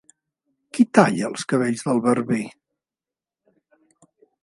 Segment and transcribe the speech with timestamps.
[0.77, 2.43] ¿Qui talla els cabells del barber?